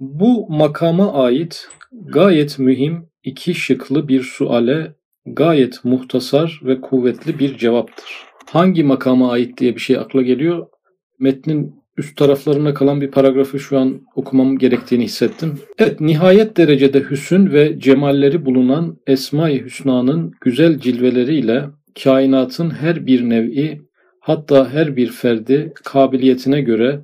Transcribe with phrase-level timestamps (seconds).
[0.00, 4.94] Bu makama ait gayet mühim iki şıklı bir suale
[5.26, 8.06] gayet muhtasar ve kuvvetli bir cevaptır.
[8.50, 10.66] Hangi makama ait diye bir şey akla geliyor?
[11.18, 15.58] Metnin üst taraflarına kalan bir paragrafı şu an okumam gerektiğini hissettim.
[15.78, 21.64] Evet, nihayet derecede hüsün ve cemalleri bulunan Esma-i Hüsna'nın güzel cilveleriyle
[22.04, 23.80] kainatın her bir nevi
[24.20, 27.00] hatta her bir ferdi kabiliyetine göre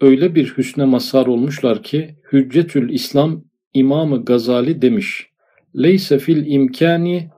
[0.00, 3.44] öyle bir hüsne mazhar olmuşlar ki Hüccetül İslam
[3.74, 5.26] İmamı Gazali demiş.
[5.76, 7.30] Leyse fil imkani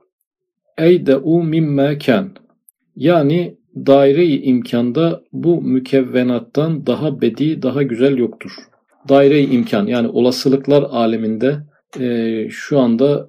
[0.77, 2.31] eyde'u mimme ken.
[2.95, 8.51] Yani daire-i imkanda bu mükevvenattan daha bedi, daha güzel yoktur.
[9.09, 11.57] Daire-i imkan yani olasılıklar aleminde
[11.99, 13.27] e, şu anda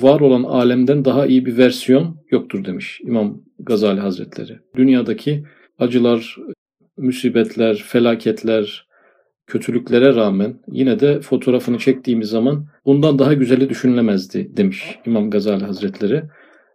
[0.00, 4.58] var olan alemden daha iyi bir versiyon yoktur demiş İmam Gazali Hazretleri.
[4.76, 5.44] Dünyadaki
[5.78, 6.36] acılar,
[7.02, 8.86] musibetler, felaketler,
[9.46, 16.22] kötülüklere rağmen yine de fotoğrafını çektiğimiz zaman bundan daha güzeli düşünülemezdi demiş İmam Gazali Hazretleri.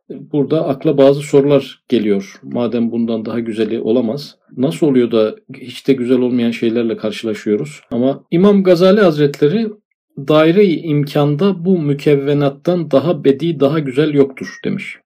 [0.09, 2.39] Burada akla bazı sorular geliyor.
[2.43, 4.37] Madem bundan daha güzeli olamaz.
[4.57, 7.81] Nasıl oluyor da hiç de güzel olmayan şeylerle karşılaşıyoruz?
[7.91, 9.67] Ama İmam Gazali Hazretleri
[10.17, 14.97] daire-i imkanda bu mükevvenattan daha bedi, daha güzel yoktur demiş.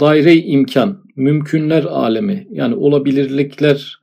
[0.00, 4.00] Daire-i imkan, mümkünler alemi yani olabilirlikler,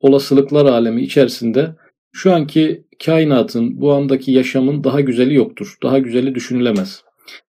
[0.00, 1.74] olasılıklar alemi içerisinde
[2.12, 5.76] şu anki kainatın, bu andaki yaşamın daha güzeli yoktur.
[5.82, 7.02] Daha güzeli düşünülemez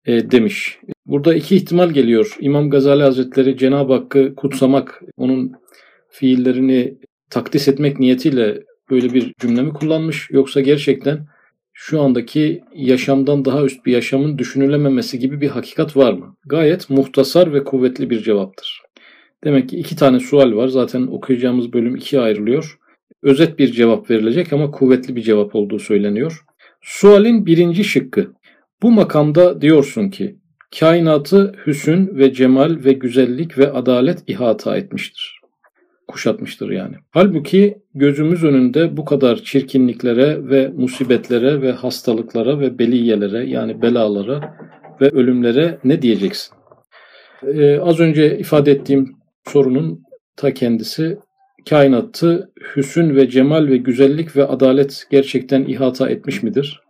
[0.06, 0.80] e, demiş.
[1.06, 2.38] Burada iki ihtimal geliyor.
[2.40, 5.52] İmam Gazali Hazretleri Cenab-ı Hakk'ı kutsamak, onun
[6.10, 6.98] fiillerini
[7.30, 11.28] takdis etmek niyetiyle böyle bir cümle mi kullanmış yoksa gerçekten
[11.74, 16.36] şu andaki yaşamdan daha üst bir yaşamın düşünülememesi gibi bir hakikat var mı?
[16.46, 18.82] Gayet muhtasar ve kuvvetli bir cevaptır.
[19.44, 20.68] Demek ki iki tane sual var.
[20.68, 22.80] Zaten okuyacağımız bölüm ikiye ayrılıyor.
[23.24, 26.42] Özet bir cevap verilecek ama kuvvetli bir cevap olduğu söyleniyor.
[26.82, 28.34] Sualin birinci şıkkı.
[28.82, 30.36] Bu makamda diyorsun ki
[30.80, 35.42] kainatı hüsün ve cemal ve güzellik ve adalet ihata etmiştir.
[36.08, 36.96] Kuşatmıştır yani.
[37.12, 44.58] Halbuki gözümüz önünde bu kadar çirkinliklere ve musibetlere ve hastalıklara ve beliyelere yani belalara
[45.02, 46.56] ve ölümlere ne diyeceksin?
[47.44, 49.17] Ee, az önce ifade ettiğim
[49.50, 50.04] sorunun
[50.36, 51.18] ta kendisi
[51.70, 56.82] kainatı hüsün ve cemal ve güzellik ve adalet gerçekten ihata etmiş midir?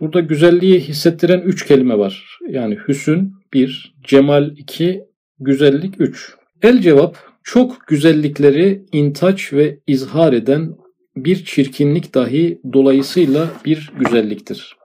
[0.00, 2.38] Burada güzelliği hissettiren üç kelime var.
[2.48, 5.04] Yani hüsün bir, cemal iki,
[5.40, 6.34] güzellik üç.
[6.62, 10.74] El cevap çok güzellikleri intaç ve izhar eden
[11.16, 14.76] bir çirkinlik dahi dolayısıyla bir güzelliktir.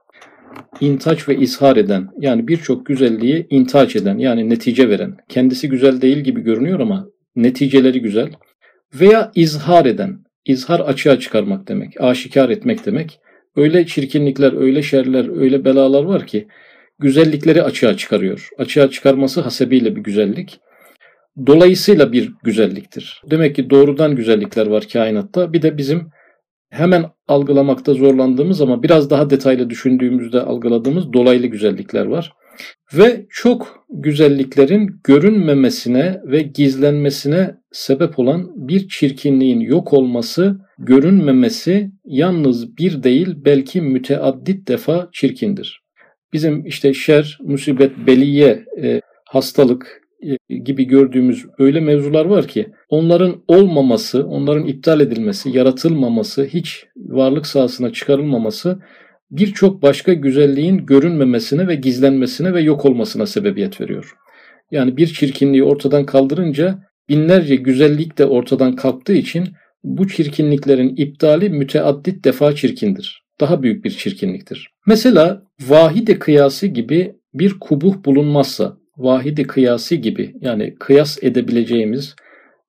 [0.82, 5.18] İntaç ve izhar eden yani birçok güzelliği intaç eden yani netice veren.
[5.30, 8.30] Kendisi güzel değil gibi görünüyor ama neticeleri güzel.
[8.94, 10.20] Veya izhar eden.
[10.46, 13.20] İzhar açığa çıkarmak demek, aşikar etmek demek.
[13.56, 16.48] Öyle çirkinlikler, öyle şerler, öyle belalar var ki
[17.00, 18.50] güzellikleri açığa çıkarıyor.
[18.58, 20.60] Açığa çıkarması hasebiyle bir güzellik.
[21.48, 23.22] Dolayısıyla bir güzelliktir.
[23.32, 25.54] Demek ki doğrudan güzellikler var kainatta.
[25.54, 26.10] Bir de bizim
[26.70, 32.34] hemen algılamakta zorlandığımız ama biraz daha detaylı düşündüğümüzde algıladığımız dolaylı güzellikler var.
[32.94, 43.04] Ve çok güzelliklerin görünmemesine ve gizlenmesine sebep olan bir çirkinliğin yok olması, görünmemesi yalnız bir
[43.04, 45.82] değil belki müteaddit defa çirkindir.
[46.34, 49.99] Bizim işte şer, musibet, beliye, e, hastalık
[50.50, 57.94] gibi gördüğümüz öyle mevzular var ki onların olmaması, onların iptal edilmesi, yaratılmaması, hiç varlık sahasına
[57.94, 58.80] çıkarılmaması
[59.32, 64.16] birçok başka güzelliğin görünmemesine ve gizlenmesine ve yok olmasına sebebiyet veriyor.
[64.72, 69.48] Yani bir çirkinliği ortadan kaldırınca binlerce güzellik de ortadan kalktığı için
[69.84, 73.24] bu çirkinliklerin iptali müteaddit defa çirkindir.
[73.40, 74.70] Daha büyük bir çirkinliktir.
[74.86, 82.16] Mesela vahide kıyası gibi bir kubuh bulunmazsa, vahide kıyası gibi yani kıyas edebileceğimiz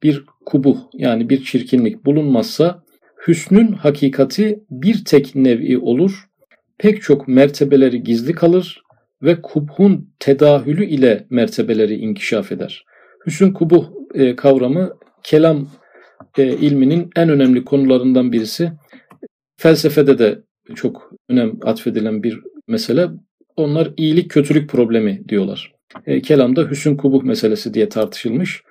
[0.03, 2.83] bir kubuh yani bir çirkinlik bulunmazsa
[3.29, 6.31] hüsnün hakikati bir tek nevi olur
[6.79, 8.83] pek çok mertebeleri gizli kalır
[9.23, 12.85] ve kubhun tedahülü ile mertebeleri inkişaf eder.
[13.27, 15.69] Hüsn kubuh e, kavramı kelam
[16.39, 18.73] e, ilminin en önemli konularından birisi.
[19.57, 20.43] Felsefede de
[20.75, 23.09] çok önem atfedilen bir mesele.
[23.57, 25.73] Onlar iyilik kötülük problemi diyorlar.
[26.07, 28.63] E, kelamda hüsn kubuh meselesi diye tartışılmış.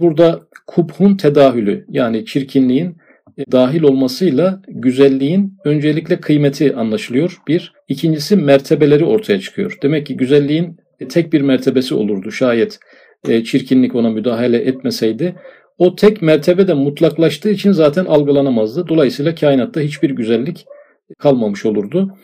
[0.00, 2.96] Burada kubhun tedahülü yani çirkinliğin
[3.38, 7.38] e, dahil olmasıyla güzelliğin öncelikle kıymeti anlaşılıyor.
[7.48, 7.72] Bir.
[7.88, 9.78] ikincisi mertebeleri ortaya çıkıyor.
[9.82, 10.76] Demek ki güzelliğin
[11.08, 12.78] tek bir mertebesi olurdu şayet
[13.28, 15.36] e, çirkinlik ona müdahale etmeseydi.
[15.78, 18.88] O tek mertebe de mutlaklaştığı için zaten algılanamazdı.
[18.88, 20.66] Dolayısıyla kainatta hiçbir güzellik
[21.18, 22.16] kalmamış olurdu.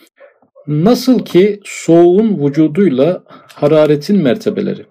[0.66, 4.87] Nasıl ki soğuğun vücuduyla hararetin mertebeleri.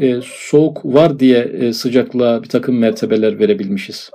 [0.00, 4.10] E, soğuk var diye e, sıcaklığa bir takım mertebeler verebilmişiz.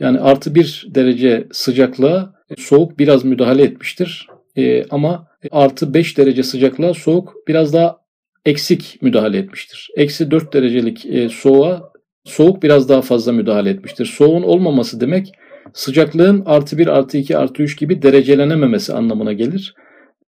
[0.00, 4.26] Yani artı bir derece sıcaklığa e, soğuk biraz müdahale etmiştir.
[4.56, 7.98] E, ama artı beş derece sıcaklığa soğuk biraz daha
[8.46, 9.88] eksik müdahale etmiştir.
[9.96, 11.92] Eksi dört derecelik e, soğuğa
[12.24, 14.06] soğuk biraz daha fazla müdahale etmiştir.
[14.06, 15.32] Soğuğun olmaması demek
[15.74, 19.74] sıcaklığın artı bir artı iki artı üç gibi derecelenememesi anlamına gelir.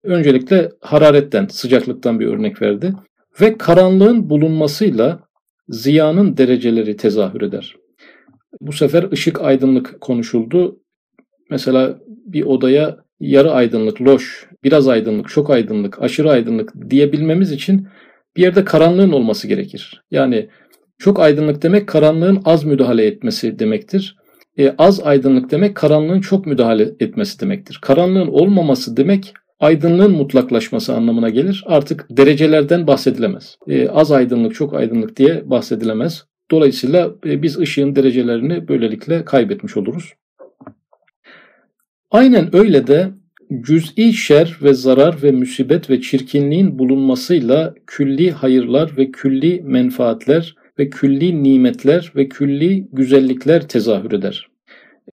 [0.04, 2.94] Öncelikle hararetten, sıcaklıktan bir örnek verdi.
[3.42, 5.20] Ve karanlığın bulunmasıyla
[5.70, 7.76] ziyanın dereceleri tezahür eder.
[8.62, 10.80] Bu sefer ışık aydınlık konuşuldu.
[11.50, 17.88] Mesela bir odaya yarı aydınlık, loş, biraz aydınlık, çok aydınlık, aşırı aydınlık diyebilmemiz için
[18.38, 20.04] bir yerde karanlığın olması gerekir.
[20.12, 20.50] Yani
[20.98, 24.16] çok aydınlık demek karanlığın az müdahale etmesi demektir.
[24.58, 27.80] E, az aydınlık demek karanlığın çok müdahale etmesi demektir.
[27.82, 31.64] Karanlığın olmaması demek aydınlığın mutlaklaşması anlamına gelir.
[31.68, 33.58] Artık derecelerden bahsedilemez.
[33.68, 36.26] E, az aydınlık, çok aydınlık diye bahsedilemez.
[36.52, 40.14] Dolayısıyla e, biz ışığın derecelerini böylelikle kaybetmiş oluruz.
[42.12, 43.12] Aynen öyle de
[43.62, 50.90] cüz'i şer ve zarar ve musibet ve çirkinliğin bulunmasıyla külli hayırlar ve külli menfaatler ve
[50.90, 54.48] külli nimetler ve külli güzellikler tezahür eder.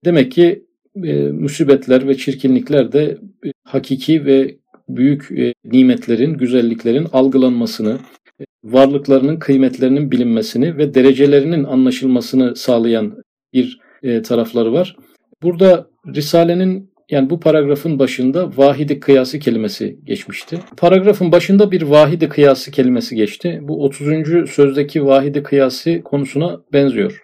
[0.05, 0.65] Demek ki
[1.05, 4.57] e, musibetler ve çirkinlikler de e, hakiki ve
[4.89, 7.97] büyük e, nimetlerin, güzelliklerin algılanmasını,
[8.41, 13.23] e, varlıklarının kıymetlerinin bilinmesini ve derecelerinin anlaşılmasını sağlayan
[13.53, 14.95] bir e, tarafları var.
[15.43, 20.59] Burada Risale'nin yani bu paragrafın başında vahidi kıyası kelimesi geçmişti.
[20.77, 23.59] Paragrafın başında bir vahidi kıyası kelimesi geçti.
[23.61, 24.07] Bu 30.
[24.49, 27.23] sözdeki vahidi kıyası konusuna benziyor.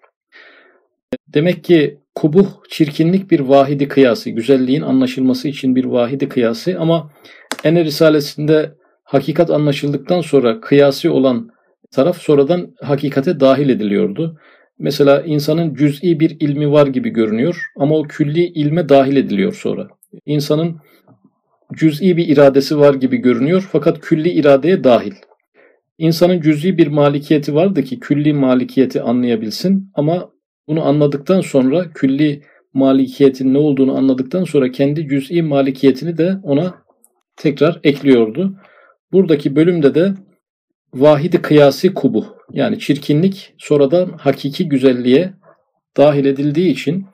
[1.28, 7.12] Demek ki kubuh, çirkinlik bir vahidi kıyası, güzelliğin anlaşılması için bir vahidi kıyası ama
[7.64, 11.50] Ene Risalesi'nde hakikat anlaşıldıktan sonra kıyasi olan
[11.92, 14.40] taraf sonradan hakikate dahil ediliyordu.
[14.80, 19.88] Mesela insanın cüz'i bir ilmi var gibi görünüyor ama o külli ilme dahil ediliyor sonra.
[20.26, 20.78] İnsanın
[21.74, 25.14] cüz'i bir iradesi var gibi görünüyor fakat külli iradeye dahil.
[25.98, 30.30] İnsanın cüz'i bir malikiyeti vardı ki külli malikiyeti anlayabilsin ama
[30.68, 32.42] bunu anladıktan sonra külli
[32.74, 36.74] malikiyetin ne olduğunu anladıktan sonra kendi cüz'i malikiyetini de ona
[37.36, 38.56] tekrar ekliyordu.
[39.12, 40.14] Buradaki bölümde de
[40.94, 45.34] vahidi kıyasi kubu yani çirkinlik sonradan hakiki güzelliğe
[45.98, 47.06] dahil edildiği için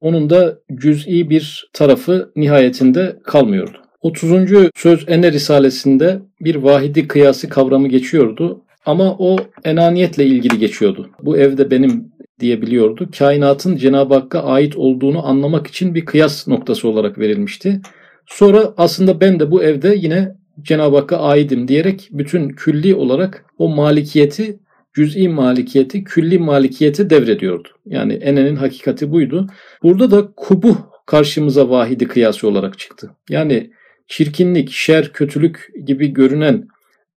[0.00, 3.78] onun da cüz'i bir tarafı nihayetinde kalmıyordu.
[4.00, 4.70] 30.
[4.76, 11.10] söz Ene Risalesinde bir vahidi kıyası kavramı geçiyordu ama o enaniyetle ilgili geçiyordu.
[11.22, 13.08] Bu evde benim diyebiliyordu.
[13.18, 17.80] Kainatın Cenab-ı Hakk'a ait olduğunu anlamak için bir kıyas noktası olarak verilmişti.
[18.26, 23.68] Sonra aslında ben de bu evde yine Cenab-ı Hakk'a aidim diyerek bütün külli olarak o
[23.68, 24.58] malikiyeti,
[24.94, 27.68] cüz'i malikiyeti, külli malikiyeti devrediyordu.
[27.86, 29.46] Yani enenin hakikati buydu.
[29.82, 30.76] Burada da kubuh
[31.06, 33.10] karşımıza vahidi kıyası olarak çıktı.
[33.28, 33.70] Yani
[34.08, 36.68] çirkinlik, şer, kötülük gibi görünen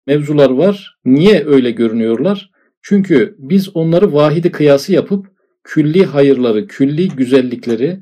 [0.07, 0.97] mevzular var.
[1.05, 2.52] Niye öyle görünüyorlar?
[2.83, 5.25] Çünkü biz onları vahidi kıyası yapıp
[5.63, 7.99] külli hayırları, külli güzellikleri,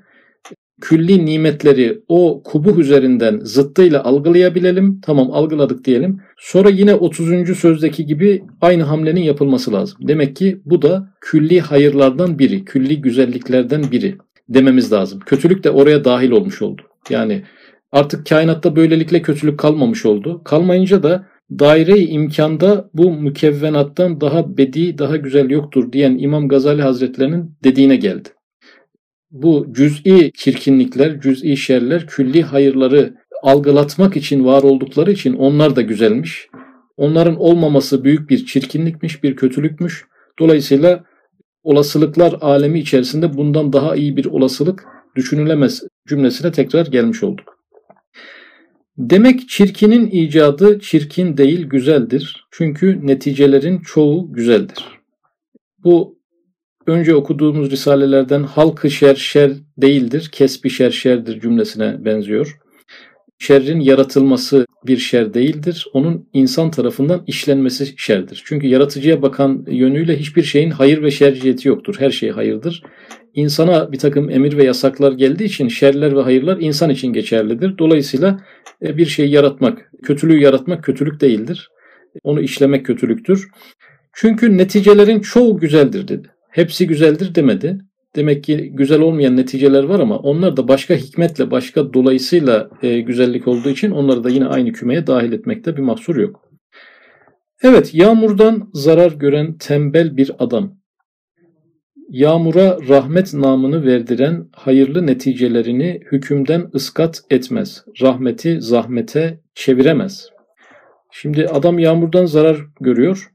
[0.82, 5.02] külli nimetleri o kubuh üzerinden zıttıyla algılayabilelim.
[5.02, 6.22] Tamam algıladık diyelim.
[6.38, 7.58] Sonra yine 30.
[7.58, 9.98] sözdeki gibi aynı hamlenin yapılması lazım.
[10.08, 14.18] Demek ki bu da külli hayırlardan biri, külli güzelliklerden biri
[14.50, 15.20] dememiz lazım.
[15.26, 16.82] Kötülük de oraya dahil olmuş oldu.
[17.10, 17.44] Yani
[17.92, 20.42] artık kainatta böylelikle kötülük kalmamış oldu.
[20.44, 21.28] Kalmayınca da
[21.60, 28.30] daire-i imkanda bu mükevvenattan daha bedi, daha güzel yoktur diyen İmam Gazali Hazretlerinin dediğine geldi
[29.32, 36.48] bu cüz'i çirkinlikler, cüz'i şerler, külli hayırları algılatmak için var oldukları için onlar da güzelmiş.
[36.98, 40.06] Onların olmaması büyük bir çirkinlikmiş, bir kötülükmüş.
[40.40, 41.04] Dolayısıyla
[41.64, 44.84] olasılıklar alemi içerisinde bundan daha iyi bir olasılık
[45.16, 47.61] düşünülemez cümlesine tekrar gelmiş olduk.
[48.98, 52.48] Demek çirkinin icadı çirkin değil güzeldir.
[52.52, 54.86] Çünkü neticelerin çoğu güzeldir.
[55.84, 56.20] Bu
[56.88, 62.58] önce okuduğumuz risalelerden halkı şer şer değildir, kesbi şer şerdir cümlesine benziyor.
[63.40, 65.88] Şerrin yaratılması bir şer değildir.
[65.94, 68.44] Onun insan tarafından işlenmesi şerdir.
[68.46, 71.96] Çünkü yaratıcıya bakan yönüyle hiçbir şeyin hayır ve şer ciheti yoktur.
[72.00, 72.84] Her şey hayırdır.
[73.34, 77.78] İnsana bir takım emir ve yasaklar geldiği için şerler ve hayırlar insan için geçerlidir.
[77.78, 78.40] Dolayısıyla
[78.84, 81.70] e, bir şeyi yaratmak, kötülüğü yaratmak kötülük değildir.
[82.24, 83.48] Onu işlemek kötülüktür.
[84.14, 87.78] Çünkü neticelerin çoğu güzeldir dedi hepsi güzeldir demedi.
[88.16, 93.48] demek ki güzel olmayan neticeler var ama onlar da başka hikmetle, başka dolayısıyla e, güzellik
[93.48, 96.50] olduğu için onları da yine aynı kümeye dahil etmekte bir mahsur yok.
[97.64, 100.81] Evet, yağmurdan zarar gören tembel bir adam.
[102.12, 107.86] Yağmura rahmet namını verdiren hayırlı neticelerini hükümden ıskat etmez.
[108.02, 110.30] Rahmeti zahmete çeviremez.
[111.12, 113.32] Şimdi adam yağmurdan zarar görüyor.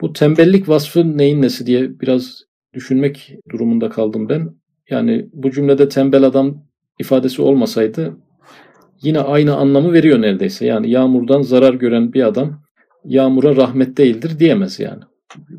[0.00, 2.42] Bu tembellik vasfı neyin nesi diye biraz
[2.74, 4.48] düşünmek durumunda kaldım ben.
[4.90, 6.64] Yani bu cümlede tembel adam
[6.98, 8.16] ifadesi olmasaydı
[9.02, 10.66] yine aynı anlamı veriyor neredeyse.
[10.66, 12.62] Yani yağmurdan zarar gören bir adam
[13.04, 15.02] yağmura rahmet değildir diyemez yani.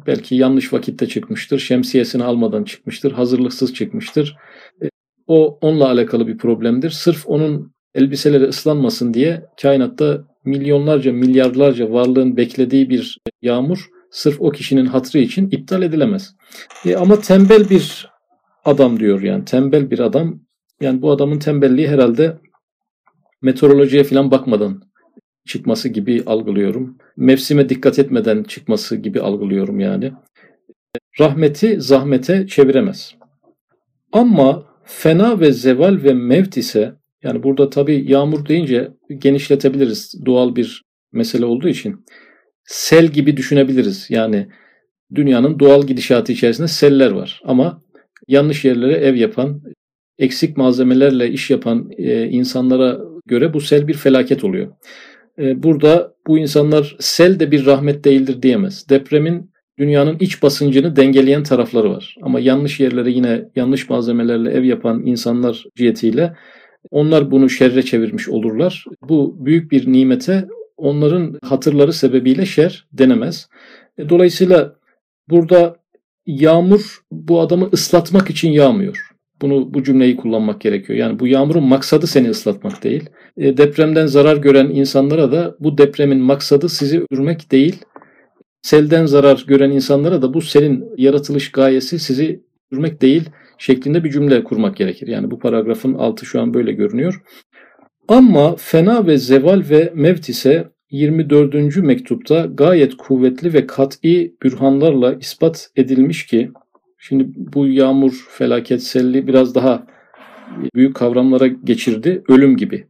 [0.08, 4.38] Belki yanlış vakitte çıkmıştır, şemsiyesini almadan çıkmıştır, hazırlıksız çıkmıştır.
[4.84, 4.90] E,
[5.28, 6.90] o onunla alakalı bir problemdir.
[6.90, 14.86] Sırf onun elbiseleri ıslanmasın diye kainatta milyonlarca, milyarlarca varlığın beklediği bir yağmur sırf o kişinin
[14.86, 16.36] hatrı için iptal edilemez.
[16.86, 18.10] E ama tembel bir
[18.66, 20.40] adam diyor yani tembel bir adam.
[20.82, 22.38] Yani bu adamın tembelliği herhalde
[23.42, 24.82] meteorolojiye falan bakmadan
[25.48, 26.98] çıkması gibi algılıyorum.
[27.18, 30.12] Mevsime dikkat etmeden çıkması gibi algılıyorum yani.
[31.20, 33.16] Rahmeti zahmete çeviremez.
[34.12, 36.94] Ama fena ve zeval ve mevt ise
[37.24, 42.06] yani burada tabi yağmur deyince genişletebiliriz doğal bir mesele olduğu için.
[42.64, 44.08] Sel gibi düşünebiliriz.
[44.10, 44.48] Yani
[45.16, 47.42] dünyanın doğal gidişatı içerisinde seller var.
[47.46, 47.82] Ama
[48.28, 49.62] yanlış yerlere ev yapan,
[50.18, 54.74] eksik malzemelerle iş yapan e, insanlara göre bu sel bir felaket oluyor.
[55.40, 58.90] E, burada bu insanlar sel de bir rahmet değildir diyemez.
[58.90, 62.16] Depremin dünyanın iç basıncını dengeleyen tarafları var.
[62.22, 66.36] Ama yanlış yerlere yine yanlış malzemelerle ev yapan insanlar cihetiyle
[66.92, 68.86] onlar bunu şerre çevirmiş olurlar.
[69.10, 70.48] Bu büyük bir nimete
[70.78, 73.50] onların hatırları sebebiyle şer denemez.
[73.98, 74.76] E, dolayısıyla
[75.30, 75.76] burada
[76.26, 79.11] yağmur bu adamı ıslatmak için yağmıyor.
[79.42, 81.00] Bunu bu cümleyi kullanmak gerekiyor.
[81.00, 83.10] Yani bu yağmurun maksadı seni ıslatmak değil.
[83.38, 87.76] E, depremden zarar gören insanlara da bu depremin maksadı sizi öldürmek değil.
[88.62, 94.44] Selden zarar gören insanlara da bu selin yaratılış gayesi sizi öldürmek değil şeklinde bir cümle
[94.44, 95.08] kurmak gerekir.
[95.08, 97.22] Yani bu paragrafın altı şu an böyle görünüyor.
[98.08, 101.78] Ama fena ve zeval ve mevt ise 24.
[101.78, 106.52] mektupta gayet kuvvetli ve kat'i bürhanlarla ispat edilmiş ki
[107.02, 109.88] şimdi bu yağmur, felaket, selli biraz daha
[110.76, 112.24] büyük kavramlara geçirdi.
[112.28, 112.88] Ölüm gibi.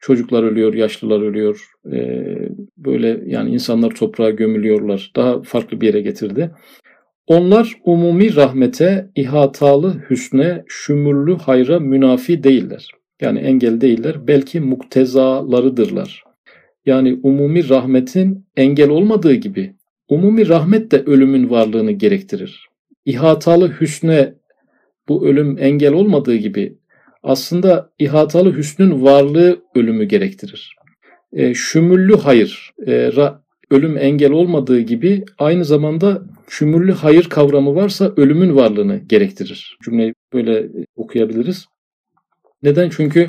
[0.00, 1.66] Çocuklar ölüyor, yaşlılar ölüyor.
[1.92, 5.12] Ee, böyle yani insanlar toprağa gömülüyorlar.
[5.16, 6.50] Daha farklı bir yere getirdi.
[7.26, 12.88] Onlar umumi rahmete, ihatalı hüsne, şümürlü hayra münafi değiller.
[13.20, 14.26] Yani engel değiller.
[14.26, 16.24] Belki muktezalarıdırlar.
[16.86, 19.74] Yani umumi rahmetin engel olmadığı gibi
[20.08, 22.71] umumi rahmet de ölümün varlığını gerektirir.
[23.04, 24.34] İhatalı hüsne
[25.08, 26.78] bu ölüm engel olmadığı gibi
[27.22, 30.76] aslında ihatalı hüsnün varlığı ölümü gerektirir.
[31.32, 38.12] E, şümüllü hayır, e, ra, ölüm engel olmadığı gibi aynı zamanda şümüllü hayır kavramı varsa
[38.16, 39.76] ölümün varlığını gerektirir.
[39.84, 41.66] Cümleyi böyle okuyabiliriz.
[42.62, 42.90] Neden?
[42.90, 43.26] Çünkü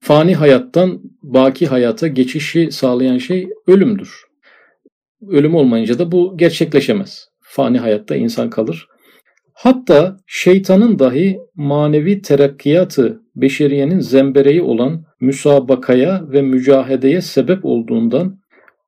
[0.00, 4.24] fani hayattan baki hayata geçişi sağlayan şey ölümdür.
[5.28, 7.28] Ölüm olmayınca da bu gerçekleşemez.
[7.54, 8.88] Fani hayatta insan kalır.
[9.52, 18.38] Hatta şeytanın dahi manevi terakkiyatı beşeriyenin zembereği olan müsabakaya ve mücahedeye sebep olduğundan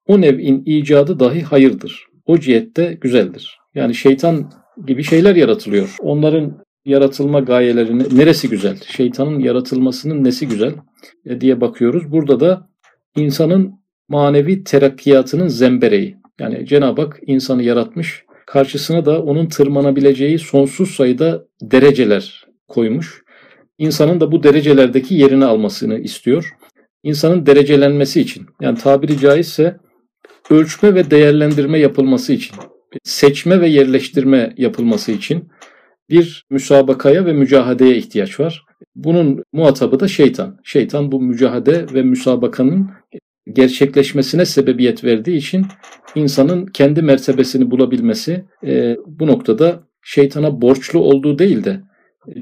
[0.07, 2.07] o nev'in icadı dahi hayırdır.
[2.27, 3.59] O cihette güzeldir.
[3.75, 4.53] Yani şeytan
[4.87, 5.97] gibi şeyler yaratılıyor.
[6.01, 8.77] Onların yaratılma gayeleri neresi güzel?
[8.87, 10.73] Şeytanın yaratılmasının nesi güzel
[11.25, 12.13] e, diye bakıyoruz.
[12.13, 12.69] Burada da
[13.17, 13.73] insanın
[14.09, 16.17] manevi terakkiyatının zembereği.
[16.41, 18.26] Yani Cenab-ı Hak insanı yaratmış.
[18.47, 23.23] Karşısına da onun tırmanabileceği sonsuz sayıda dereceler koymuş.
[23.79, 26.51] İnsanın da bu derecelerdeki yerini almasını istiyor.
[27.03, 29.77] İnsanın derecelenmesi için yani tabiri caizse
[30.51, 32.57] ölçme ve değerlendirme yapılması için,
[33.05, 35.49] seçme ve yerleştirme yapılması için
[36.11, 38.65] bir müsabakaya ve mücahadeye ihtiyaç var.
[38.95, 40.61] Bunun muhatabı da şeytan.
[40.65, 42.91] Şeytan bu mücahade ve müsabakanın
[43.53, 45.67] gerçekleşmesine sebebiyet verdiği için
[46.17, 51.81] insanın kendi mertebesini bulabilmesi e, bu noktada şeytana borçlu olduğu değil de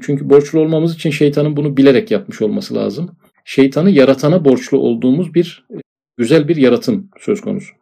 [0.01, 3.09] çünkü borçlu olmamız için şeytanın bunu bilerek yapmış olması lazım.
[3.45, 5.65] Şeytanı yaratana borçlu olduğumuz bir
[6.17, 7.73] güzel bir yaratım söz konusu.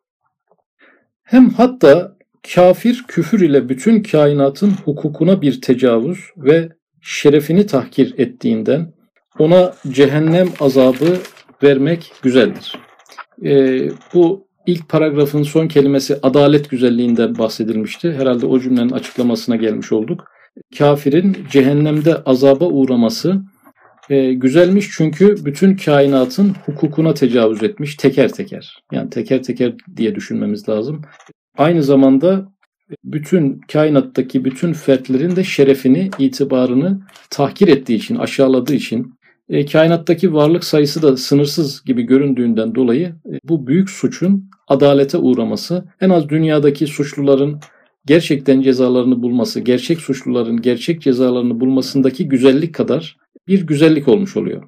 [1.24, 2.18] Hem hatta
[2.56, 6.70] kafir küfür ile bütün kainatın hukukuna bir tecavüz ve
[7.02, 8.94] şerefini tahkir ettiğinden
[9.40, 11.18] ona cehennem azabı
[11.64, 12.76] vermek güzeldir.
[13.46, 18.14] Ee, bu ilk paragrafın son kelimesi adalet güzelliğinden bahsedilmişti.
[18.14, 20.26] Herhalde o cümlenin açıklamasına gelmiş olduk.
[20.78, 23.42] kafirin cehennemde azaba uğraması
[24.10, 28.84] e, güzelmiş çünkü bütün kainatın hukukuna tecavüz etmiş teker teker.
[28.92, 31.02] Yani teker teker diye düşünmemiz lazım.
[31.58, 32.54] Aynı zamanda
[33.04, 39.14] bütün kainattaki bütün fertlerin de şerefini, itibarını tahkir ettiği için, aşağıladığı için
[39.50, 45.86] e, kainattaki varlık sayısı da sınırsız gibi göründüğünden dolayı e, bu büyük suçun adalete uğraması,
[46.02, 47.60] en az dünyadaki suçluların
[48.06, 54.64] gerçekten cezalarını bulması, gerçek suçluların gerçek cezalarını bulmasındaki güzellik kadar bir güzellik olmuş oluyor.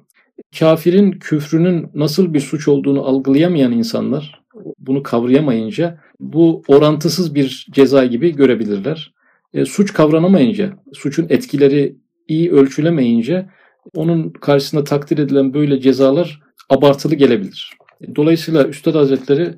[0.58, 4.42] Kafirin küfrünün nasıl bir suç olduğunu algılayamayan insanlar
[4.78, 9.14] bunu kavrayamayınca bu orantısız bir ceza gibi görebilirler.
[9.54, 11.96] E, suç kavranamayınca, suçun etkileri
[12.28, 13.46] iyi ölçülemeyince
[13.94, 16.40] onun karşısında takdir edilen böyle cezalar
[16.70, 17.72] abartılı gelebilir.
[18.16, 19.54] Dolayısıyla Üstad Hazretleri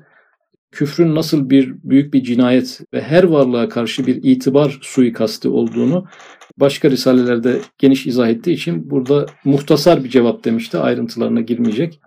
[0.71, 6.05] küfrün nasıl bir büyük bir cinayet ve her varlığa karşı bir itibar suikasti olduğunu
[6.57, 10.77] başka risalelerde geniş izah ettiği için burada muhtasar bir cevap demişti.
[10.77, 11.99] Ayrıntılarına girmeyecek.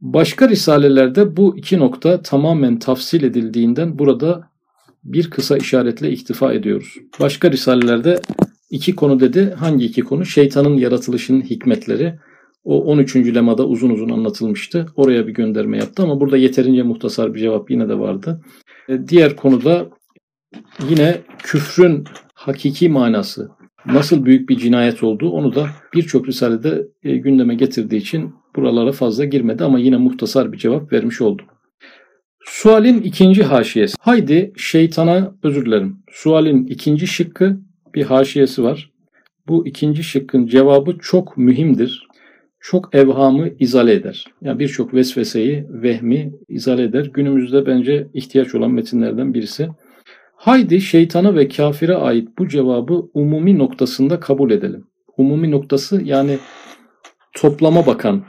[0.00, 4.48] Başka risalelerde bu iki nokta tamamen tafsil edildiğinden burada
[5.04, 6.94] bir kısa işaretle iktifa ediyoruz.
[7.20, 8.20] Başka risalelerde
[8.72, 9.54] iki konu dedi.
[9.58, 10.26] Hangi iki konu?
[10.26, 12.18] Şeytanın yaratılışının hikmetleri.
[12.64, 13.16] O 13.
[13.16, 14.86] lemada uzun uzun anlatılmıştı.
[14.96, 18.40] Oraya bir gönderme yaptı ama burada yeterince muhtasar bir cevap yine de vardı.
[18.88, 19.88] E, diğer konuda
[20.88, 23.50] yine küfrün hakiki manası,
[23.86, 29.24] nasıl büyük bir cinayet olduğu onu da birçok risalede e, gündeme getirdiği için buralara fazla
[29.24, 31.42] girmedi ama yine muhtasar bir cevap vermiş oldu.
[32.44, 33.96] Sualin ikinci haşiyesi.
[34.00, 35.96] Haydi şeytana özür dilerim.
[36.12, 37.58] Sualin ikinci şıkkı
[37.94, 38.90] bir haşiyesi var.
[39.48, 42.08] Bu ikinci şıkkın cevabı çok mühimdir.
[42.60, 44.24] Çok evhamı izale eder.
[44.40, 47.10] Yani birçok vesveseyi, vehmi izale eder.
[47.14, 49.68] Günümüzde bence ihtiyaç olan metinlerden birisi.
[50.36, 54.84] Haydi şeytana ve kafire ait bu cevabı umumi noktasında kabul edelim.
[55.16, 56.38] Umumi noktası yani
[57.36, 58.24] toplama bakan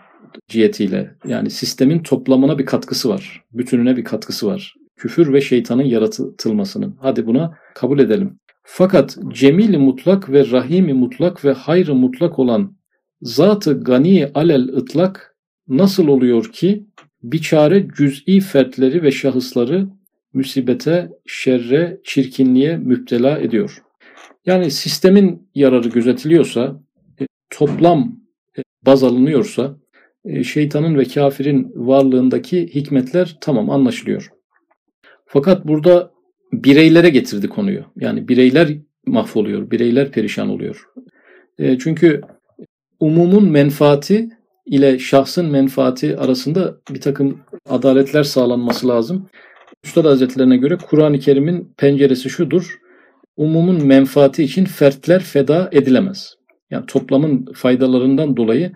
[0.48, 3.44] cihetiyle yani sistemin toplamına bir katkısı var.
[3.52, 4.76] Bütününe bir katkısı var.
[4.98, 6.98] Küfür ve şeytanın yaratılmasının.
[7.02, 8.40] Hadi buna kabul edelim.
[8.64, 12.78] Fakat cemili mutlak ve rahimi mutlak ve hayrı mutlak olan
[13.22, 16.88] zatı gani alel ıtlak nasıl oluyor ki
[17.24, 19.90] biçare cüz'i fertleri ve şahısları
[20.34, 23.84] musibete, şerre, çirkinliğe müptela ediyor.
[24.46, 26.82] Yani sistemin yararı gözetiliyorsa,
[27.22, 28.20] e, toplam
[28.58, 29.78] e, baz alınıyorsa,
[30.26, 34.32] e, şeytanın ve kafirin varlığındaki hikmetler tamam anlaşılıyor.
[35.26, 36.13] Fakat burada
[36.54, 37.84] bireylere getirdi konuyu.
[38.00, 38.70] Yani bireyler
[39.06, 40.88] mahvoluyor, bireyler perişan oluyor.
[41.60, 42.22] Çünkü
[43.00, 44.30] umumun menfaati
[44.66, 47.40] ile şahsın menfaati arasında bir takım
[47.70, 49.30] adaletler sağlanması lazım.
[49.84, 52.80] Üstad Hazretlerine göre Kur'an-ı Kerim'in penceresi şudur.
[53.38, 56.36] Umumun menfaati için fertler feda edilemez.
[56.72, 58.72] Yani toplamın faydalarından dolayı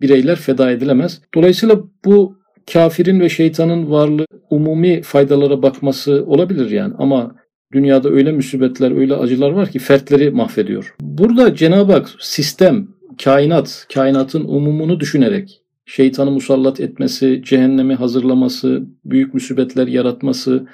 [0.00, 1.22] bireyler feda edilemez.
[1.34, 2.39] Dolayısıyla bu
[2.72, 7.36] kafirin ve şeytanın varlığı umumi faydalara bakması olabilir yani ama
[7.72, 10.94] dünyada öyle musibetler, öyle acılar var ki fertleri mahvediyor.
[11.00, 12.88] Burada Cenab-ı Hak sistem,
[13.24, 20.66] kainat, kainatın umumunu düşünerek şeytanı musallat etmesi, cehennemi hazırlaması, büyük musibetler yaratması.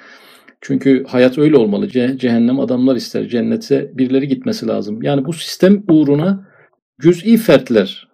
[0.61, 1.87] Çünkü hayat öyle olmalı.
[1.87, 3.27] Ce- cehennem adamlar ister.
[3.27, 5.01] Cennete birileri gitmesi lazım.
[5.01, 6.47] Yani bu sistem uğruna
[7.01, 8.06] cüz'i fertler,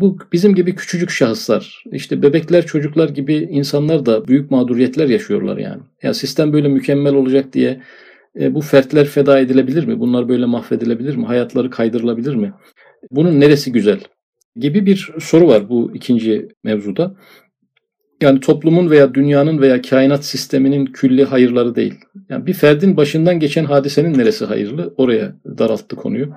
[0.00, 5.82] bu bizim gibi küçücük şahıslar, işte bebekler, çocuklar gibi insanlar da büyük mağduriyetler yaşıyorlar yani.
[6.02, 7.80] Ya sistem böyle mükemmel olacak diye
[8.40, 10.00] e, bu fertler feda edilebilir mi?
[10.00, 11.26] Bunlar böyle mahvedilebilir mi?
[11.26, 12.52] Hayatları kaydırılabilir mi?
[13.10, 14.00] Bunun neresi güzel?
[14.58, 17.14] gibi bir soru var bu ikinci mevzuda.
[18.22, 21.94] Yani toplumun veya dünyanın veya kainat sisteminin külli hayırları değil.
[22.28, 24.94] Yani bir ferdin başından geçen hadisenin neresi hayırlı?
[24.96, 26.34] Oraya daralttı konuyu.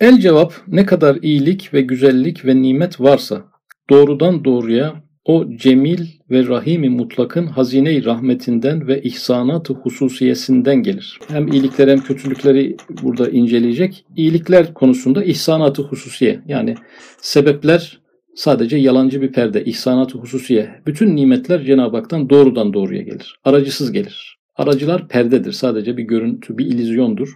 [0.00, 3.44] El cevap ne kadar iyilik ve güzellik ve nimet varsa
[3.90, 11.18] doğrudan doğruya o cemil ve rahimi mutlakın hazine-i rahmetinden ve ihsanat-ı hususiyesinden gelir.
[11.28, 14.04] Hem iyilikler hem kötülükleri burada inceleyecek.
[14.16, 16.74] İyilikler konusunda ihsanat-ı hususiye yani
[17.20, 18.00] sebepler
[18.34, 20.70] sadece yalancı bir perde, ihsanat-ı hususiye.
[20.86, 23.36] Bütün nimetler Cenab-ı Hak'tan doğrudan doğruya gelir.
[23.44, 24.38] Aracısız gelir.
[24.56, 25.52] Aracılar perdedir.
[25.52, 27.28] Sadece bir görüntü, bir ilizyondur.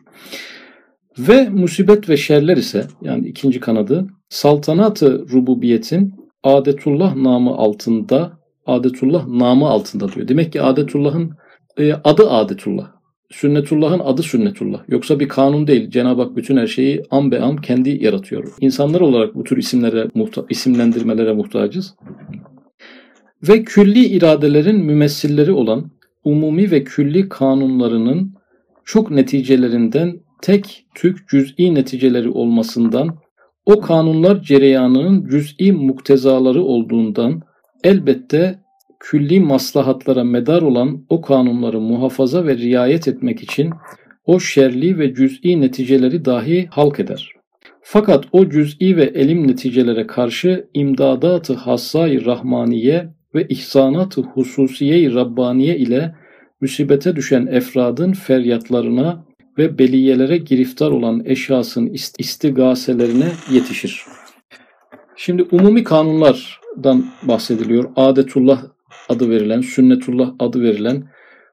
[1.18, 9.68] Ve musibet ve şerler ise yani ikinci kanadı saltanatı rububiyetin adetullah namı altında adetullah namı
[9.68, 10.29] altında diyor.
[10.29, 11.31] Demek ki adetullahın
[11.79, 12.96] e, adı adetullah.
[13.31, 14.83] Sünnetullah'ın adı sünnetullah.
[14.88, 15.90] Yoksa bir kanun değil.
[15.90, 18.55] Cenab-ı Hak bütün her şeyi am be am kendi yaratıyor.
[18.61, 21.94] İnsanlar olarak bu tür isimlere muhta isimlendirmelere muhtacız.
[23.48, 25.90] Ve külli iradelerin mümessilleri olan
[26.24, 28.35] umumi ve külli kanunlarının
[28.85, 33.18] çok neticelerinden tek tük cüz'i neticeleri olmasından,
[33.66, 37.42] o kanunlar cereyanının cüz'i muktezaları olduğundan
[37.85, 38.59] elbette
[39.01, 43.70] külli maslahatlara medar olan o kanunları muhafaza ve riayet etmek için
[44.25, 47.33] o şerli ve cüz'i neticeleri dahi halk eder.
[47.83, 56.14] Fakat o cüz'i ve elim neticelere karşı imdadat-ı hassai rahmaniye ve ihsanat-ı hususiye-i rabbaniye ile
[56.61, 59.25] musibete düşen efradın feryatlarına
[59.58, 64.04] ve beliyelere giriftar olan eşyasın istigaselerine yetişir.
[65.16, 67.90] Şimdi umumi kanunlardan bahsediliyor.
[67.96, 68.62] Adetullah
[69.08, 71.04] adı verilen, sünnetullah adı verilen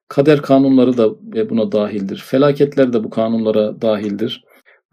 [0.08, 1.10] kader kanunları da
[1.50, 2.24] buna dahildir.
[2.28, 4.44] Felaketler de bu kanunlara dahildir.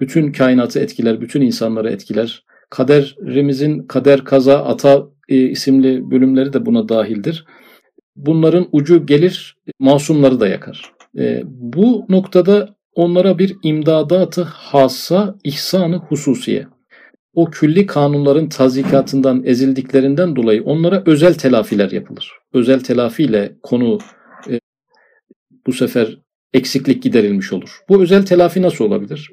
[0.00, 2.44] Bütün kainatı etkiler, bütün insanları etkiler.
[2.70, 7.44] Kaderimizin kader kaza ata e, isimli bölümleri de buna dahildir.
[8.16, 10.92] Bunların ucu gelir, masumları da yakar.
[11.18, 16.66] E, bu noktada onlara bir imdadatı hassa, ihsanı hususiye.
[17.34, 22.32] O külli kanunların tazikatından ezildiklerinden dolayı onlara özel telafiler yapılır.
[22.52, 23.98] Özel telafiyle konu
[24.50, 24.60] e,
[25.66, 26.18] bu sefer
[26.54, 27.80] eksiklik giderilmiş olur.
[27.88, 29.32] Bu özel telafi nasıl olabilir?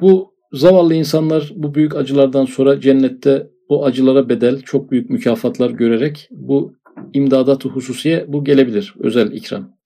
[0.00, 6.28] Bu zavallı insanlar bu büyük acılardan sonra cennette o acılara bedel çok büyük mükafatlar görerek
[6.30, 6.76] bu
[7.12, 8.94] imdadat-ı hususiye bu gelebilir.
[8.98, 9.76] Özel ikram.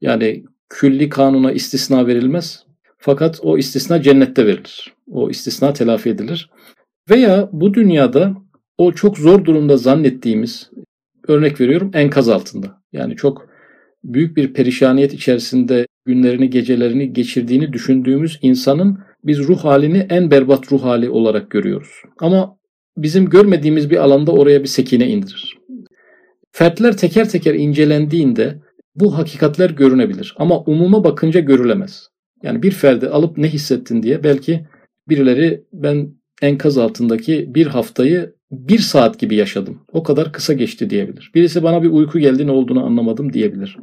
[0.00, 2.64] Yani külli kanuna istisna verilmez.
[2.98, 4.94] Fakat o istisna cennette verilir.
[5.10, 6.50] O istisna telafi edilir.
[7.10, 8.34] Veya bu dünyada
[8.78, 10.70] o çok zor durumda zannettiğimiz
[11.28, 12.82] örnek veriyorum enkaz altında.
[12.92, 13.48] Yani çok
[14.04, 20.82] büyük bir perişaniyet içerisinde günlerini gecelerini geçirdiğini düşündüğümüz insanın biz ruh halini en berbat ruh
[20.82, 22.02] hali olarak görüyoruz.
[22.18, 22.56] Ama
[22.96, 25.58] bizim görmediğimiz bir alanda oraya bir sekine indirir.
[26.52, 28.58] Fertler teker teker incelendiğinde
[28.94, 32.08] bu hakikatler görünebilir ama umuma bakınca görülemez.
[32.42, 34.66] Yani bir ferdi alıp ne hissettin diye belki
[35.08, 39.78] birileri ben enkaz altındaki bir haftayı bir saat gibi yaşadım.
[39.92, 41.30] O kadar kısa geçti diyebilir.
[41.34, 43.76] Birisi bana bir uyku geldi ne olduğunu anlamadım diyebilir.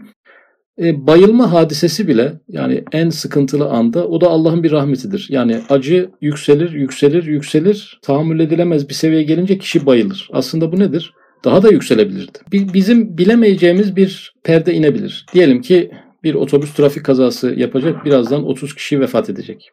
[0.80, 5.28] E, bayılma hadisesi bile yani en sıkıntılı anda o da Allah'ın bir rahmetidir.
[5.30, 8.00] Yani acı yükselir, yükselir, yükselir.
[8.02, 10.30] Tahammül edilemez bir seviyeye gelince kişi bayılır.
[10.32, 11.14] Aslında bu nedir?
[11.44, 12.38] Daha da yükselebilirdi.
[12.52, 15.26] Bizim bilemeyeceğimiz bir perde inebilir.
[15.34, 15.92] Diyelim ki
[16.24, 18.06] bir otobüs trafik kazası yapacak.
[18.06, 19.72] Birazdan 30 kişi vefat edecek.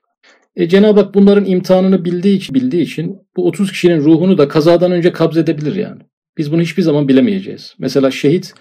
[0.57, 4.92] E, Cenab-ı Hak bunların imtihanını bildiği için, bildiği için bu 30 kişinin ruhunu da kazadan
[4.92, 6.03] önce kabz edebilir yani.
[6.38, 7.74] Biz bunu hiçbir zaman bilemeyeceğiz.
[7.79, 8.55] Mesela şehit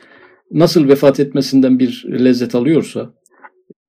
[0.52, 3.14] nasıl vefat etmesinden bir lezzet alıyorsa,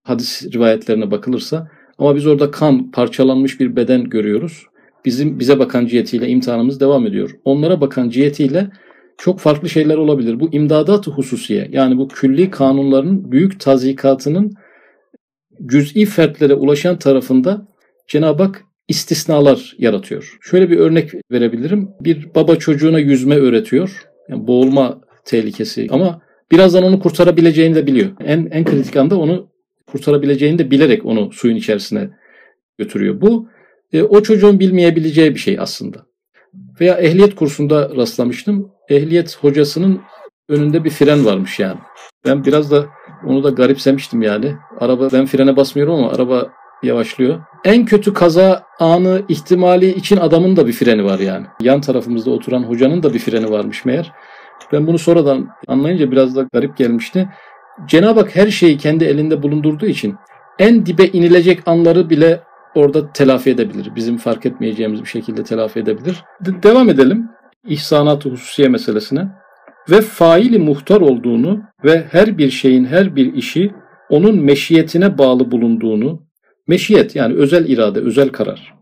[0.03, 4.67] hadis rivayetlerine bakılırsa ama biz orada kan, parçalanmış bir beden görüyoruz.
[5.05, 7.31] Bizim bize bakan cihetiyle imtihanımız devam ediyor.
[7.45, 8.71] Onlara bakan cihetiyle
[9.19, 10.41] çok farklı şeyler olabilir.
[10.41, 14.55] Bu imdadat hususiye yani bu külli kanunların büyük tazikatının
[15.67, 17.69] cüz'i fertlere ulaşan tarafında
[18.09, 20.39] Cenab-ı Hak istisnalar yaratıyor.
[20.41, 21.91] Şöyle bir örnek verebilirim.
[22.01, 24.07] Bir baba çocuğuna yüzme öğretiyor.
[24.29, 26.23] Yani boğulma tehlikesi ama
[26.53, 28.11] birazdan onu kurtarabileceğini de biliyor.
[28.21, 29.49] En, en kritik anda onu
[29.87, 32.11] kurtarabileceğini de bilerek onu suyun içerisine
[32.79, 33.21] götürüyor.
[33.21, 33.49] Bu
[33.93, 36.07] e, o çocuğun bilmeyebileceği bir şey aslında.
[36.81, 38.74] Veya ehliyet kursunda rastlamıştım.
[38.89, 40.01] Ehliyet hocasının
[40.49, 41.79] önünde bir fren varmış yani.
[42.27, 42.85] Ben biraz da
[43.27, 44.55] onu da garipsemiştim yani.
[44.81, 46.51] Araba ben frene basmıyorum ama araba
[46.83, 47.41] yavaşlıyor.
[47.65, 51.47] En kötü kaza anı ihtimali için adamın da bir freni var yani.
[51.61, 54.13] Yan tarafımızda oturan hocanın da bir freni varmış meğer.
[54.73, 57.29] Ben bunu sonradan anlayınca biraz da garip gelmişti.
[57.87, 60.15] Cenab-ı Hak her şeyi kendi elinde bulundurduğu için
[60.59, 62.41] en dibe inilecek anları bile
[62.75, 63.93] orada telafi edebilir.
[63.97, 66.25] Bizim fark etmeyeceğimiz bir şekilde telafi edebilir.
[66.41, 67.29] De- devam edelim
[67.69, 69.29] ihsanat hususiye meselesine.
[69.91, 73.73] Ve faili muhtar olduğunu ve her bir şeyin her bir işi
[74.09, 76.23] onun meşiyetine bağlı bulunduğunu,
[76.69, 78.75] meşiyet yani özel irade, özel karar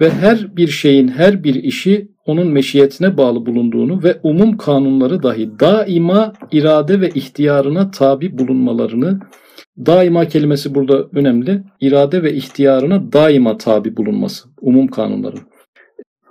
[0.00, 5.60] ve her bir şeyin her bir işi onun meşiyetine bağlı bulunduğunu ve umum kanunları dahi
[5.60, 9.20] daima irade ve ihtiyarına tabi bulunmalarını
[9.78, 11.62] daima kelimesi burada önemli.
[11.80, 15.40] İrade ve ihtiyarına daima tabi bulunması umum kanunların.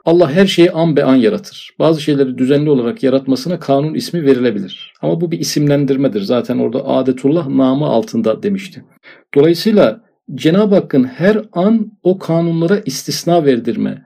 [0.05, 1.69] Allah her şeyi an be an yaratır.
[1.79, 4.93] Bazı şeyleri düzenli olarak yaratmasına kanun ismi verilebilir.
[5.01, 6.21] Ama bu bir isimlendirmedir.
[6.21, 8.85] Zaten orada adetullah namı altında demişti.
[9.35, 10.01] Dolayısıyla
[10.35, 14.05] Cenab-ı Hakk'ın her an o kanunlara istisna verdirme,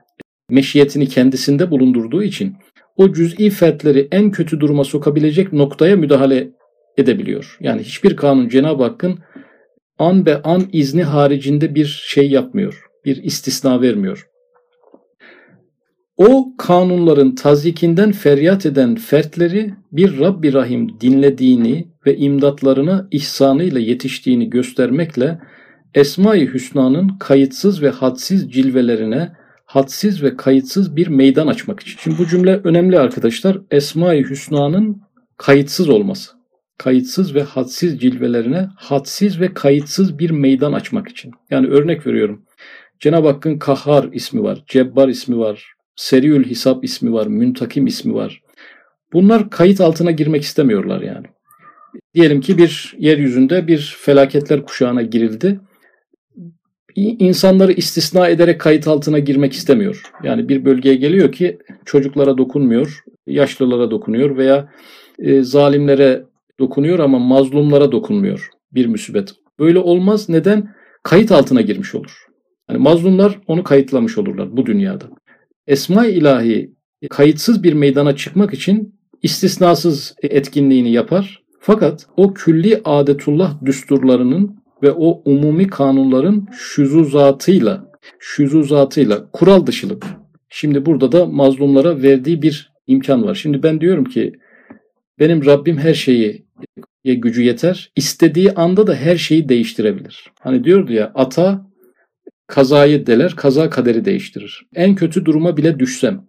[0.50, 2.56] meşiyetini kendisinde bulundurduğu için
[2.96, 6.50] o cüz'i fertleri en kötü duruma sokabilecek noktaya müdahale
[6.96, 7.56] edebiliyor.
[7.60, 9.18] Yani hiçbir kanun Cenab-ı Hakk'ın
[9.98, 12.84] an be an izni haricinde bir şey yapmıyor.
[13.04, 14.29] Bir istisna vermiyor.
[16.20, 25.40] O kanunların tazikinden feryat eden fertleri bir Rabbi Rahim dinlediğini ve imdatlarına ihsanıyla yetiştiğini göstermekle
[25.94, 29.32] Esma-i Hüsna'nın kayıtsız ve hadsiz cilvelerine
[29.64, 31.98] hadsiz ve kayıtsız bir meydan açmak için.
[32.02, 33.58] Şimdi bu cümle önemli arkadaşlar.
[33.70, 35.02] Esma-i Hüsna'nın
[35.36, 36.30] kayıtsız olması.
[36.78, 41.32] Kayıtsız ve hadsiz cilvelerine hadsiz ve kayıtsız bir meydan açmak için.
[41.50, 42.42] Yani örnek veriyorum.
[42.98, 48.42] Cenab-ı Hakk'ın Kahhar ismi var, Cebbar ismi var, Seriül Hisap ismi var, Müntakim ismi var.
[49.12, 51.26] Bunlar kayıt altına girmek istemiyorlar yani.
[52.14, 55.60] Diyelim ki bir yeryüzünde bir felaketler kuşağına girildi.
[56.96, 60.02] İnsanları istisna ederek kayıt altına girmek istemiyor.
[60.22, 64.68] Yani bir bölgeye geliyor ki çocuklara dokunmuyor, yaşlılara dokunuyor veya
[65.18, 66.24] e, zalimlere
[66.60, 69.32] dokunuyor ama mazlumlara dokunmuyor bir müsibet.
[69.58, 70.28] Böyle olmaz.
[70.28, 70.74] Neden?
[71.02, 72.26] Kayıt altına girmiş olur.
[72.70, 75.04] Yani mazlumlar onu kayıtlamış olurlar bu dünyada.
[75.66, 76.74] Esma-i ilahi
[77.10, 81.42] kayıtsız bir meydana çıkmak için istisnasız etkinliğini yapar.
[81.60, 90.06] Fakat o külli adetullah düsturlarının ve o umumi kanunların şüzuzatıyla, şüzuzatıyla kural dışılık.
[90.48, 93.34] Şimdi burada da mazlumlara verdiği bir imkan var.
[93.34, 94.32] Şimdi ben diyorum ki
[95.18, 96.46] benim Rabbim her şeyi
[97.04, 97.92] gücü yeter.
[97.96, 100.24] İstediği anda da her şeyi değiştirebilir.
[100.40, 101.69] Hani diyordu ya ata
[102.50, 104.66] kazayı deler, kaza kaderi değiştirir.
[104.74, 106.24] En kötü duruma bile düşsem,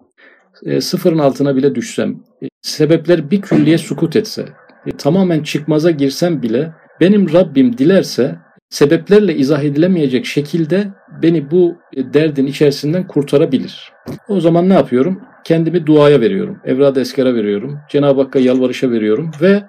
[0.66, 4.46] e, sıfırın altına bile düşsem, e, sebepler bir külliye sukut etse,
[4.86, 8.36] e, tamamen çıkmaza girsem bile benim Rabbim dilerse
[8.70, 10.88] sebeplerle izah edilemeyecek şekilde
[11.24, 13.92] beni bu e, derdin içerisinden kurtarabilir.
[14.28, 15.22] O zaman ne yapıyorum?
[15.44, 16.60] Kendimi duaya veriyorum.
[16.66, 17.80] Evrad eskara veriyorum.
[17.90, 19.64] Cenab-ı Hakk'a yalvarışa veriyorum ve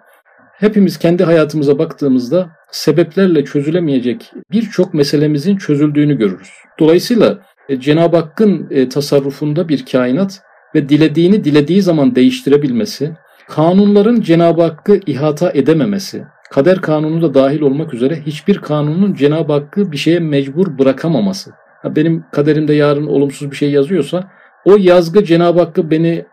[0.62, 6.51] hepimiz kendi hayatımıza baktığımızda sebeplerle çözülemeyecek birçok meselemizin çözüldüğünü görürüz.
[6.79, 10.42] Dolayısıyla e, Cenab-ı Hakk'ın e, tasarrufunda bir kainat
[10.75, 13.12] ve dilediğini dilediği zaman değiştirebilmesi,
[13.48, 19.92] kanunların Cenab-ı Hakk'ı ihata edememesi, kader kanunu da dahil olmak üzere hiçbir kanunun Cenab-ı Hakk'ı
[19.92, 21.51] bir şeye mecbur bırakamaması.
[21.85, 24.31] Benim kaderimde yarın olumsuz bir şey yazıyorsa
[24.64, 26.25] o yazgı Cenab-ı Hakk'ı beni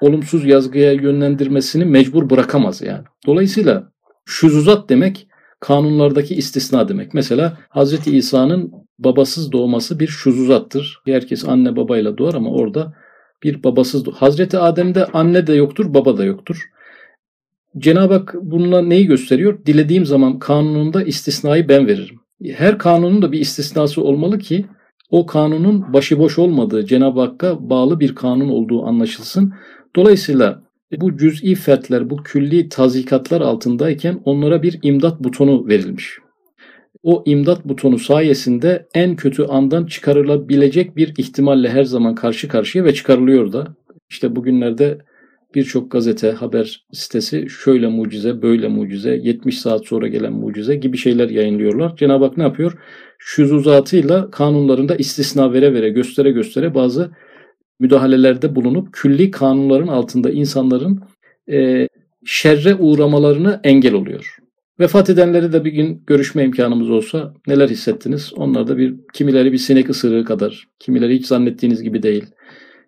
[0.00, 3.04] olumsuz yazgıya yönlendirmesini mecbur bırakamaz yani.
[3.26, 3.92] Dolayısıyla
[4.24, 5.26] şuzuzat demek
[5.60, 7.14] kanunlardaki istisna demek.
[7.14, 8.06] Mesela Hz.
[8.06, 11.02] İsa'nın babasız doğması bir şuzuzattır.
[11.06, 12.94] Herkes anne babayla doğar ama orada
[13.42, 14.16] bir babasız doğar.
[14.16, 16.70] Hazreti Adem'de anne de yoktur, baba da yoktur.
[17.78, 19.66] Cenab-ı Hak bununla neyi gösteriyor?
[19.66, 22.20] Dilediğim zaman kanununda istisnayı ben veririm.
[22.44, 24.66] Her kanunun da bir istisnası olmalı ki
[25.10, 29.54] o kanunun başıboş olmadığı, Cenab-ı Hakk'a bağlı bir kanun olduğu anlaşılsın.
[29.96, 30.62] Dolayısıyla
[31.00, 36.18] bu cüz'i fertler, bu külli tazikatlar altındayken onlara bir imdat butonu verilmiş.
[37.02, 42.94] O imdat butonu sayesinde en kötü andan çıkarılabilecek bir ihtimalle her zaman karşı karşıya ve
[42.94, 43.76] çıkarılıyor da.
[44.10, 44.98] İşte bugünlerde
[45.54, 51.30] birçok gazete, haber sitesi şöyle mucize, böyle mucize, 70 saat sonra gelen mucize gibi şeyler
[51.30, 51.96] yayınlıyorlar.
[51.96, 52.72] Cenab-ı Hak ne yapıyor?
[53.18, 57.10] Şuzuzatıyla kanunlarında istisna vere vere, göstere göstere bazı
[57.80, 61.00] müdahalelerde bulunup külli kanunların altında insanların
[61.50, 61.88] e,
[62.24, 64.36] şerre uğramalarını engel oluyor.
[64.80, 68.32] Vefat edenleri de bir gün görüşme imkanımız olsa neler hissettiniz?
[68.36, 72.24] Onlar da bir kimileri bir sinek ısırığı kadar, kimileri hiç zannettiğiniz gibi değil.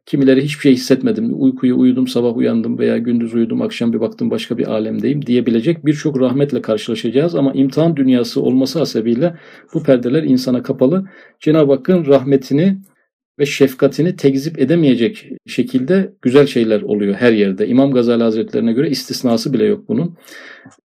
[0.06, 1.42] Kimileri hiçbir şey hissetmedim.
[1.42, 6.20] Uykuyu uyudum, sabah uyandım veya gündüz uyudum, akşam bir baktım başka bir alemdeyim diyebilecek birçok
[6.20, 7.34] rahmetle karşılaşacağız.
[7.34, 9.34] Ama imtihan dünyası olması hasebiyle
[9.74, 11.04] bu perdeler insana kapalı.
[11.40, 12.78] Cenab-ı Hakk'ın rahmetini
[13.38, 17.68] ve şefkatini tekzip edemeyecek şekilde güzel şeyler oluyor her yerde.
[17.68, 20.16] İmam Gazali Hazretlerine göre istisnası bile yok bunun.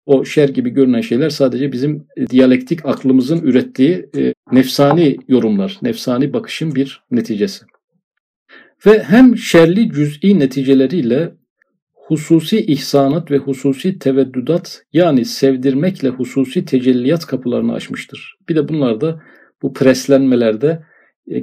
[0.06, 6.34] O şer gibi görünen şeyler sadece bizim e, diyalektik aklımızın ürettiği e, nefsani yorumlar, nefsani
[6.34, 7.66] bakışın bir neticesi.
[8.86, 11.32] Ve hem şerli cüz'i neticeleriyle
[11.94, 18.36] hususi ihsanat ve hususi teveddüdat yani sevdirmekle hususi tecelliyat kapılarını açmıştır.
[18.50, 19.22] Bir de bunlarda
[19.62, 20.84] bu preslenmelerde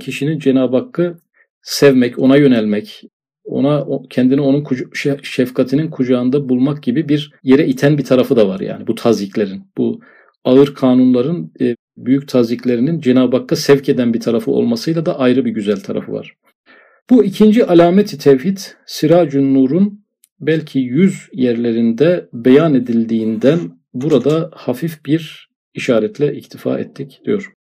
[0.00, 1.16] kişinin Cenab-ı Hakk'ı
[1.62, 3.02] sevmek, ona yönelmek,
[3.44, 4.64] ona kendini onun
[5.22, 9.62] şefkatinin kucağında bulmak gibi bir yere iten bir tarafı da var yani bu taziklerin.
[9.76, 10.00] Bu
[10.44, 15.50] ağır kanunların e, büyük taziklerinin Cenab-ı Hakk'a sevk eden bir tarafı olmasıyla da ayrı bir
[15.50, 16.34] güzel tarafı var.
[17.10, 20.04] Bu ikinci alameti tevhid Siracun Nur'un
[20.40, 23.58] belki yüz yerlerinde beyan edildiğinden
[23.94, 27.52] burada hafif bir işaretle iktifa ettik diyor.